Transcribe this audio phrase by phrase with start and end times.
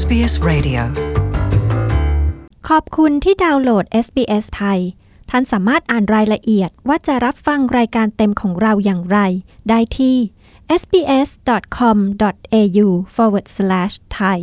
[0.00, 0.82] SBS Radio
[2.68, 4.80] ขอบคุณที่ดาวน์โหลด SBS ไทย
[5.30, 9.18] ท่านสามารถอ่านรายละเอียดว่าจะรับฟังรายการเต็มของเราอย่างไร
[9.68, 10.16] ได้ที่
[10.80, 14.38] sbs.com.au forward slash thai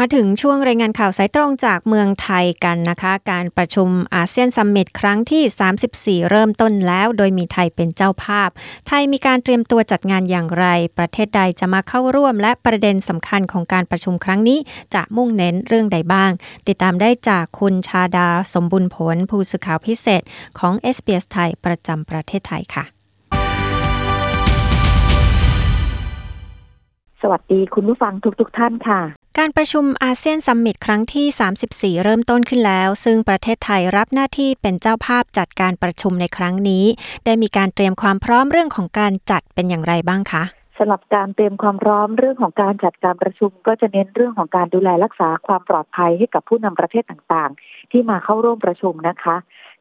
[0.00, 8.50] มาถึงช่วงรายงานข่าวสายตรงจากเมืองไทยกันนะคะ การประชุมอาเซียนซัมมิตครั้งที่ 34 เริ่มต้นแล้ว โดยมีไทยเป็นเจ้าภาพ
[8.86, 10.66] ไทยมีการเตรียมตัวจัดงานอย่างไร
[10.98, 14.58] ประเทศใดจะมาเข้าร่วม และประเด็นสำคัญของการประชุมครั้งนี้
[14.94, 16.30] จะมุ่งเน้นเรื่องใดบ้าง
[16.68, 20.22] ติดตามได้จากคุณชาดาสมบุญผล ผู้สื่อข่าวพิเศษ
[20.58, 22.84] ของ SBS ไทยประจำประเทศไทยค่ะ
[27.20, 31.26] สวัสดีคุณผู้ฟังทุกๆทท่านค่ะ การประชุมอาเซียนซัมมิตครั้งที่
[31.96, 36.84] 34 เริ่มต้นขึ้นแล้ว ซึ่งประเทศไทยรับหน้าที่เป็นเจ้าภาพจัดการประชุมในครั้งนี้
[37.24, 40.44] ได้มีการเตรียมความพร้อมเรื่องของการจัดเป็นอย่างไรบ้างคะ
[40.78, 49.36] สำหรับการเตรียมความพร้อมเรื่องของการจัดการประชุม ก็จะเน้นเรื่องของการดูแลรักษาความปลอดภัยให้กับผู้นำประเทศต่างๆ ที่มาเข้าร่วมประชุมนะคะ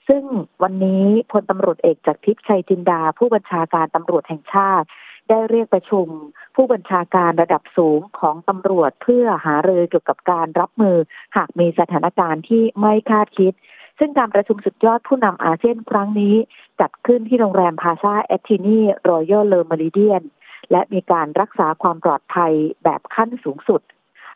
[0.07, 0.23] ซึ่ง
[0.63, 4.87] วันนี้พลตำรวจเอกจากทิพย์ชัยจินดา ผู้บัญชาการตำรวจแห่งชาติ
[5.29, 6.07] ได้เรียกประชุม
[6.55, 10.97] ผู้บัญชาการระดับสูงของตำรวจเพื่อหารือเกี่ยวกับการรับมือ
[11.37, 13.53] หากมีสถานการณ์ที่ไม่คาดคิด
[13.99, 16.35] ซึ่งการประชุมสุดยอดผู้นำอาเซียนครั้งนี้
[16.79, 18.79] จัดขึ้นที่โรงแรมพลาซ่าแอทธินี
[19.09, 20.23] รอยัลเลอเมอริเดียน
[20.71, 23.81] และมีการรักษาความปลอดภัยแบบขั้นสูงสุด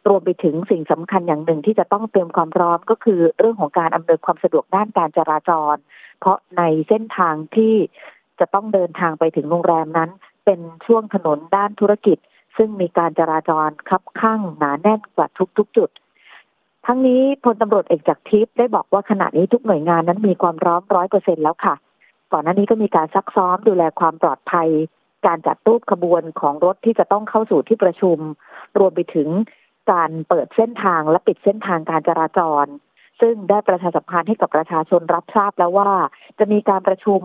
[0.07, 5.75] รวมไปถึงสิ่งสำคัญอย่างหนึ่งที่จะต้องเตรียมความพร้อมก็คือเรื่องของการอำนวยความสะดวกด้านการจราจร
[6.19, 7.75] เพราะในเส้นทางที่
[8.39, 10.09] จะต้องเดินทางไปถึงโรงแรมนั้น
[10.47, 12.17] เป็นช่วงถนนด้านธุรกิจ
[12.57, 15.89] ซึ่งมีการจราจรค่อนข้างหนาแน่นกว่าทุกๆจุด
[16.85, 21.75] ทั้งนี้พลตำรวจเอกจากทิพย์ได้บอกว่าขณะนี้ทุกหน่วยงานนั้นมีความพร้อมร้อยเปอร์เซ็นแล้วค่ะ
[22.31, 24.69] ก่อนหน้านี้ก็มีการซักซ้อมดูแลความปลอดภัย
[25.25, 28.17] การจัดตู้ขบวนของรถที่จะต้องเข้าสู่ที่ประชุม
[28.79, 29.29] รวมไปถึง
[29.91, 32.65] การเปิดเส้นทางและปิดเส้นทางการจราจร
[33.21, 35.91] ซึ่งได้ประชาสัมพันธ์ให้กับประชาชนรับทราบแล้วว่า
[36.39, 37.21] จะมีการประชุม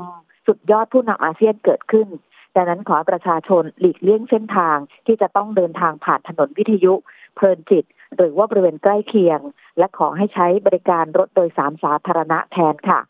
[0.47, 2.09] สุดยอดผู้นำอาเซียนเกิดขึ้น
[2.57, 4.77] ดังนั้นขอประชาชนหลีกเลี่ยงเส้นทาง
[5.07, 6.95] ที่จะต้องเดินทางผ่านถนนวิทยุ
[7.35, 7.85] เพลินจิต
[8.17, 9.41] หรือว่าบริเวณใกล้เคียง
[9.79, 13.01] และขอให้ใช้บริการรถโดยสารสาธารณะแทนค่ะ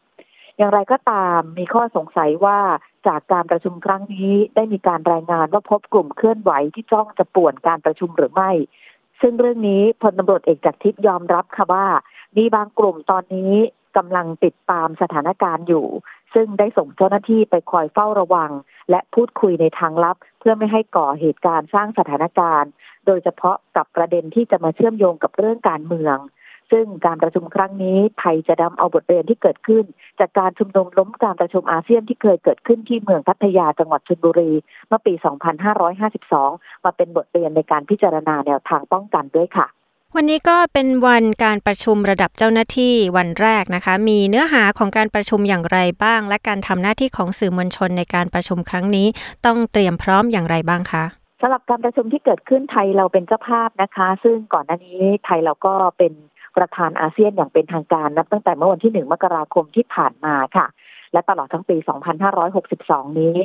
[0.56, 2.58] อย่างไรก็ตามมีข้อสงสัยว่า
[3.06, 8.50] จากการประชุมครั้งนี้ได้มีการรายงานว่าพบกลุ่มเคลื่อนไหวที่จ้องจะป่วนการประชุมหรือไม่
[9.20, 11.86] ซึ่งเรื่องนี้พลตำรวจเอกจากทิพย์ยอมรับค่ะว่า
[12.36, 13.52] มีบางกลุ่มตอนนี้
[13.96, 15.86] กำลังติดตามสถานการณ์อยู่
[16.34, 18.50] ซึ่งได้ส่งเจ้าหน้าที่ไปคอยเฝ้าระวัง
[18.90, 22.70] และพูดคุยในทางลับ เพื่อไม่ให้ก่อเหตุการณ์สร้างสถานการณ์
[23.06, 26.16] โดยเฉพาะกับประเด็นที่จะมาเชื่อมโยงกับเรื่องการเมือง
[26.72, 29.84] ซึ่งการประชุมครั้งนี้ไทยจะนำเอาบทเรียนที่เกิดขึ้น
[30.20, 34.52] จากการชุมนุมล้มการประชุมอาเซียนที่เคยเกิดขึ้นที่เมืองพัทยาจังหวัดชลบุรี
[34.88, 35.14] เมื่อปี
[35.78, 39.66] 2552 มาเป็นบทเรียนในการพิจารณาแนวทางป้องกันด้วยค่ะ
[40.16, 49.06] วันนี้ก็เป็นวันการประชุมระดับเจ้าหน้าที่วันแรกนะคะ มีเนื้อหาของการประชุมอย่างไรบ้าง และการทำหน้าที่ของสื่อมวลชนในการประชุมครั้งนี้
[49.46, 51.04] ต้องเตรียมพร้อมอย่างไรบ้างคะ
[51.40, 56.12] สำหรับการประชุมที่เกิดขึ้นไทยเราเป็นเจ้าภาพนะคะ ซึ่งก่อนหน้านี้ไทยเราก็เป็น
[56.56, 60.66] ประธานอาเซียนอย่างเป็นทางการนับตั้งแต่เมื่อวันที่หนึ่งมกราคมที่ผ่านมาค่ะ
[61.12, 61.76] และตลอดทั้งปี
[62.48, 63.36] 2562 นี้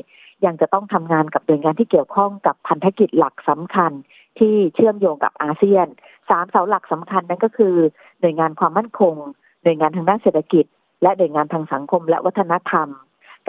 [0.46, 3.92] ยังจะต้องทำงานกับหน่วยงานที่เกี่ยวข้องกับพันธกิจหลักสำคัญ
[4.40, 5.88] ที่เชื่อมโยงกับอาเซียน
[6.30, 7.76] สามเสาหลักสำคัญนั่นก็คือ
[8.20, 9.16] หน่วยงานความมั่นคง
[9.64, 10.66] หน่วยงานทางด้านเศรษฐกิจ
[11.02, 12.90] และหน่วยงานทางสังคมและวัฒนธรรม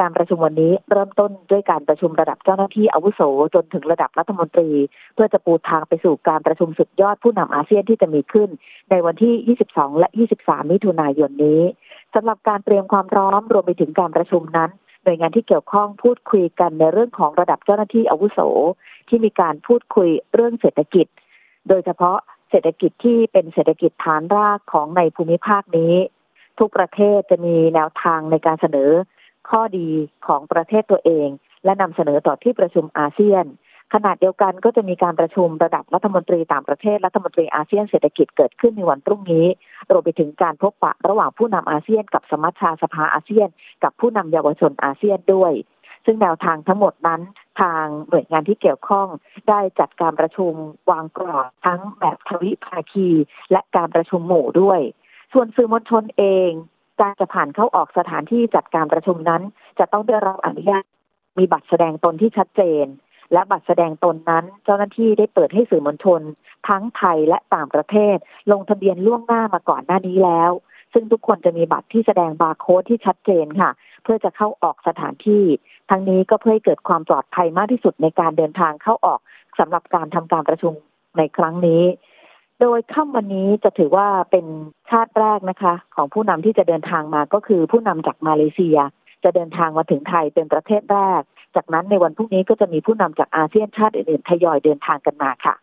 [0.00, 3.20] การประชุมวันนี้เริ่มต้นด้วยการประชุมระดับเจ้าหน้าที่อาวุโส
[3.54, 4.68] จนถึงระดับรัฐมนตรี
[5.14, 8.48] เพื่อจะปูทางไปสู่การประชุมสุดยอดผู้นำอาเซียนที่จะมีขึ้น
[8.90, 10.08] ในวันที่ 22 และ
[10.40, 11.62] 23 มิถุนายนนี้
[12.14, 14.70] สำหรับการเตรียมความพร้อมรวมไปถึงการประชุมนั้น
[15.08, 18.38] น่วยงานที่เกี่ยวข้องพูดคุยกันในเรื่องของระดับเจ้าหน้าที่อาวุโส
[19.08, 21.06] ที่มีการพูดคุยเรื่องเศรษฐกิจ
[21.68, 22.18] โดยเฉพาะ
[22.50, 25.94] เศรษฐกิจที่เป็นเศรษฐกิจฐานรากของในภูมิภาคนี้
[26.58, 28.90] ทุกประเทศจะมีแนวทางในการเสนอ
[29.48, 29.88] ข้อดี
[30.26, 31.28] ของประเทศตัวเอง
[31.64, 33.44] และนำเสนอต่อที่ประชุมอาเซียน
[33.94, 39.46] ขณะเดียวกันก็จะมีการประชุมระดับรัฐมนตรีต่างประเทศรัฐมนตรีอาเซียนเศรษฐกิจเกิดขึ้นในวันพรุ่งนี้
[39.90, 43.48] รวมไปถึงการพบปะระหว่างผู้นำอาเซียน กับสมัชชาสภาอาเซียน
[43.82, 45.52] กับผู้นำเยาวชนอาเซียนด้วย
[46.04, 47.22] ซึ่งแนวทางทั้งหมดนั้น
[47.60, 49.08] ทางหน่วยงานที่เกี่ยวข้อง
[49.48, 50.52] ได้จัดการประชุม
[50.90, 53.08] วางกรอบทั้งแบบทวิภาคี
[53.50, 54.80] และการประชุมหมู่ด้วย
[55.32, 56.50] ส่วนสื่อมวลชนเอง
[57.00, 59.42] การจะผ่านเข้าออกสถานที่จัดการประชุมนั้น
[59.78, 60.84] จะต้องได้รับอนุญาต
[61.38, 62.86] มีบัตรแสดงตนที่ชัดเจน
[63.32, 66.20] และบัตรแสดงตนนั้น เจ้าหน้าที่ได้เปิดให้สื่อมวลชน
[66.68, 68.16] ทั้งไทยและต่างประเทศ
[68.52, 70.50] ลงทะเบียนล่วงหน้ามาก่อนหน้านี้แล้ว
[70.92, 73.70] ซึ่งทุกคนจะมีบัตรที่แสดงบาร์โค้ดที่ชัดเจนค่ะ
[74.02, 75.44] เพื่อจะเข้าออกสถานที่
[75.90, 79.20] ทั้งนี้ก็เพื่อให้เกิดความปลอดภัยมากที่สุดในการเดินทางเข้าออก
[79.58, 80.72] สำหรับการทำการประชุม
[81.18, 81.82] ในครั้งนี้
[82.60, 84.46] โดยค่ำวันนี้จะถือว่าเป็น
[84.90, 88.78] ชาติแรกนะคะ ของผู้นำที่จะเดินทางมาก็คือผู้นำจากมาเลเซีย
[89.24, 91.22] จะเดินทางมาถึงไทยเป็นประเทศแรก
[91.56, 95.54] จากนั้นในวันพรุ่งนี้ก็จะมีผู้นำจากอาเซียนชาติอื่นๆทยอยเดินทางกันมาค่ะ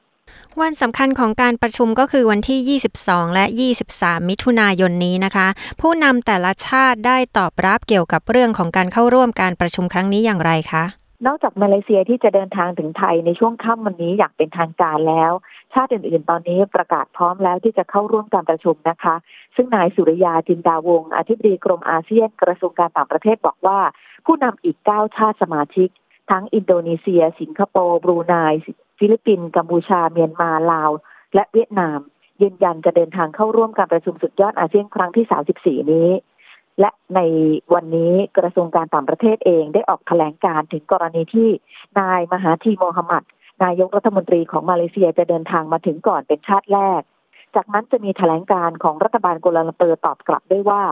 [0.62, 3.46] วันสำคัญของการประชุมก็คือวันที่ 22 และ
[3.88, 5.48] 23 มิถุนายนนี้นะคะ
[5.82, 10.86] ผู้นำแต่ละชาติได้ตอบรับเกี่ยวกับเรื่องของการเข้าร่วมการประชุมครั้งนี้อย่างไรคะ
[11.28, 15.31] นอกจากมาเลเซียที่จะเดินทางถึงไทยในช่วงค่ำวันนี้อย่างเป็นทางการแล้ว
[15.74, 19.16] ชาติอื่นๆ ตอนนี้ประกาศพร้อมแล้วที่จะเข้าร่วมการประชุมนะคะ
[19.56, 23.80] ซึ่งนายสุริยาจินดาวงศ์อธิบดีกรมอาเซียนกระทรวงการต่างประเทศบอกว่า
[24.25, 25.89] ผู้นำอีก 9 ชาติสมาชิก
[26.31, 28.36] ทั้งอินโดนีเซีย สิงคโปร์บรูไน
[29.00, 30.92] ฟิลิปปินส์กัมพูชาเมียนมาลาว
[31.33, 32.00] และเวียดนาม
[32.42, 35.25] ยืนยันจะเดินทางเข้าร่วมการประชุมสุดยอดอาเซียนครั้งที่
[35.83, 36.10] 34 นี้
[36.80, 37.19] และใน
[37.74, 41.50] วันนี้กระทรวงการต่างประเทศเองได้ออกแถลงการณ์ถึงกรณีที่
[42.00, 43.24] นายมหาเธร์ โมฮัมหมัด
[43.63, 47.01] นายกรัฐมนตรีของมาเลเซียจะเดินทางมาถึงก่อนเป็นชาติแรก
[47.56, 50.83] จากนั้นจะมีแถลงการณ์ของรัฐบาลกัวลาลัมเปอร์ตอบกลับด้วยว่า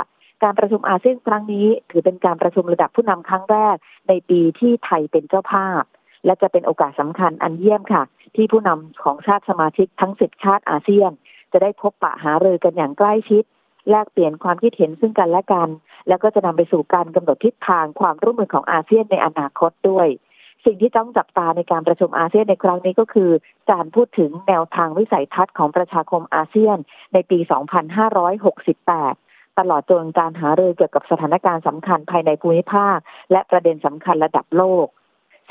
[0.44, 3.76] การประชุมอาเซียนครั้งนี้ ถือเป็นการประชุมระดับผู้นำครั้งแรก
[4.08, 5.84] ในปีที่ไทยเป็นเจ้าภาพ
[6.26, 8.04] และจะเป็นโอกาสสำคัญอันเยี่ยมค่ะ
[8.36, 11.12] ที่ผู้นำของชาติสมาชิกทั้งสิบชาติอาเซียน
[11.52, 13.44] จะได้พบปะหารือกันอย่างใกล้ชิด
[13.90, 15.70] แลกเปลี่ยนความคิดเห็นซึ่งกันและกัน
[16.08, 20.08] แล้วก็จะนำไปสู่การกำหนดทิศทางความร่วมมือของอาเซียนในอนาคตด้วย
[20.66, 23.32] สิ่งที่ต้องจับตาในการประชุมอาเซียนในครั้งนี้ก็คือ
[23.72, 26.78] การพูดถึงแนวทางวิสัยทัศน์ของประชาคมอาเซียน
[27.14, 27.40] ในปี
[28.54, 29.23] 2568
[29.60, 32.98] ตลอดจนการหารือเกี่ยวกับสถานการณ์สำคัญภายในภูมิภาค
[33.32, 34.88] และประเด็นสำคัญระดับโลก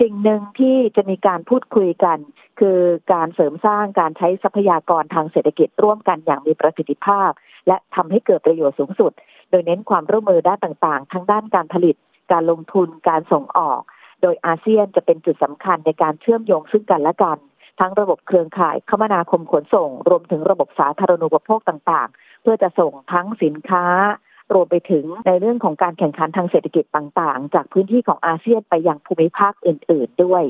[0.01, 2.19] สิ่งหนึ่งที่จะมีการพูดคุยกัน
[2.61, 2.79] คือ
[3.13, 7.31] การเสริมสร้างการใช้ทรัพยากรทางเศรษฐกิจร่วมกันอย่างมีประสิทธิภาพ
[7.69, 9.13] และทำให้เกิดประโยชน์สูงสุด
[9.51, 11.97] โดยเน้นความร่วมมือด้านต่างๆ ทั้งด้านการผลิต
[12.33, 13.81] การลงทุนการส่งออก
[14.23, 17.39] โดยอาเซียนจะเป็นจุดสำคัญในการเชื่อมโยงซึ่งกันและกัน
[17.83, 23.85] ทั้งระบบเครือข่ายคมนาคมขนส่ง รวมถึงระบบสาธารณูปโภคต่างๆ เพื่อจะส่งทั้งสินค้า
[24.55, 30.45] รวมไปถึงในเรื่องของการแข่งขันทางเศรษฐกิจต่างๆ จากพื้นที่ของอาเซียนไปยังภูมิภาคอื่น ๆด้วย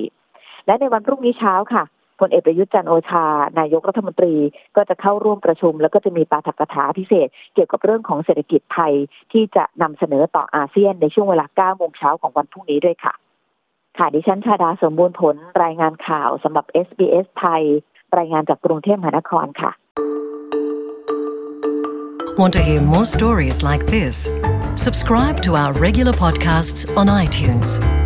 [0.67, 1.84] และในวันพรุ่งนี้เช้าค่ะ
[2.20, 3.26] พลเอกประยุทธ์จันโอชา
[3.58, 4.35] นายกรัฐมนตรี
[4.76, 8.93] ก็จะเข้าร่วมประชุม แล้วก็จะมีปาฐกถาพิเศษ เกี่ยวกับเรื่องของเศรษฐกิจไทย
[9.32, 13.14] ที่จะนำเสนอต่ออาเซียนในช่วงเวลา9โมงเช้าของวันพรุ่งนี้ด้วยค่ะ
[13.99, 17.62] ค่ะดิฉันชาดาสมบูรณ์ผลรายงานข่าวสำหรับ SBS ไทย
[18.19, 19.73] รายงานจากกรุงเทพมหานครค่ะ
[22.39, 24.31] Want to hear more stories like this?
[24.75, 28.01] Subscribe to our regular podcasts on iTunes.